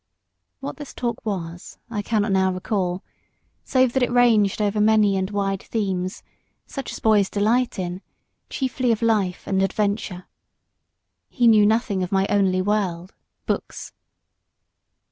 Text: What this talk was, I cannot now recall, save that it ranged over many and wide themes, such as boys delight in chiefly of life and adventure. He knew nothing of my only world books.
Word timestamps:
What 0.61 0.77
this 0.77 0.95
talk 0.95 1.23
was, 1.23 1.77
I 1.91 2.01
cannot 2.01 2.31
now 2.31 2.51
recall, 2.51 3.03
save 3.63 3.93
that 3.93 4.01
it 4.01 4.09
ranged 4.09 4.59
over 4.59 4.81
many 4.81 5.15
and 5.15 5.29
wide 5.29 5.61
themes, 5.61 6.23
such 6.65 6.91
as 6.91 6.97
boys 6.99 7.29
delight 7.29 7.77
in 7.77 8.01
chiefly 8.49 8.91
of 8.91 9.03
life 9.03 9.45
and 9.45 9.61
adventure. 9.61 10.25
He 11.29 11.45
knew 11.45 11.67
nothing 11.67 12.01
of 12.01 12.11
my 12.11 12.25
only 12.31 12.63
world 12.63 13.13
books. 13.45 13.93